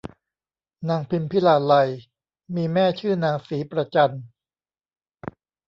[0.89, 1.89] นางพิมพิลาไลย
[2.55, 4.13] มีแม่ชื่อนางศรีประจัน